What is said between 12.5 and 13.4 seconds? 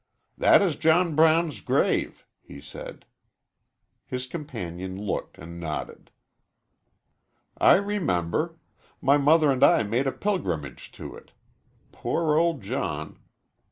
John.